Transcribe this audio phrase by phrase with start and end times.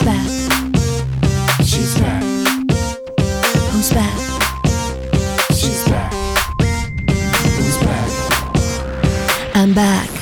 [0.00, 0.26] Who's back?
[1.62, 2.22] She's back.
[3.70, 4.18] Who's back?
[5.52, 6.12] She's back.
[7.58, 8.08] Who's back?
[9.54, 10.19] I'm back.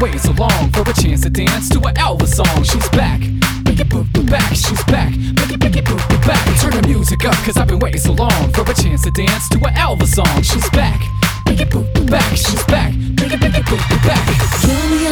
[0.00, 2.62] ways along for a chance to dance to an Elva's song.
[2.62, 3.20] She's back.
[3.64, 4.54] Make it boop boop back.
[4.54, 5.10] She's back.
[5.10, 6.44] Make it make it boop boop back.
[6.60, 9.48] Turn the music up, cause I've been waiting so long for a chance to dance
[9.50, 10.42] to an Elva's song.
[10.42, 11.00] She's back.
[11.46, 12.36] Make it boop boop back.
[12.36, 12.94] She's back.
[12.94, 15.09] Make it make it boop boop back.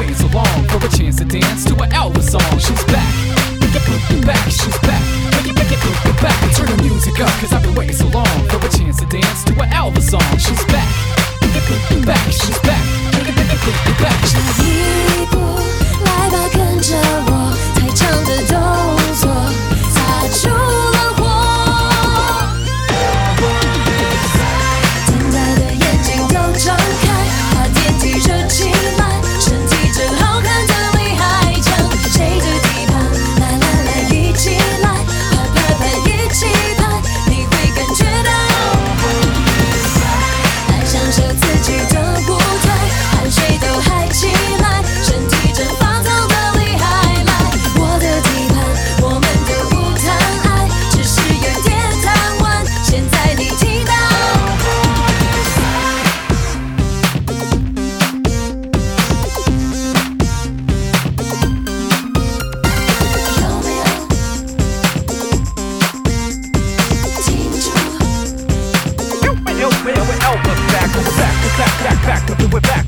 [0.00, 2.58] waits so long for a chance to dance to an Elva's song.
[2.58, 3.14] She's back,
[4.24, 4.59] back.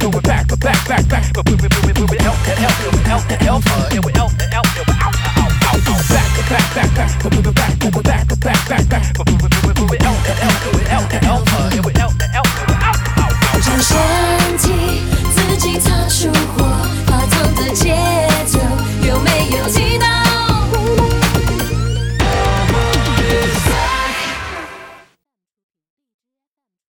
[0.03, 1.33] do it back, but back, back, back.
[1.33, 2.53] But we, we, we, we, we, alpha,
[3.07, 7.23] alpha, alpha, and we alpha, alpha, alpha, alpha, alpha, back, back, back, back.
[7.23, 9.32] But we, we, back, but we, back, back, back, back.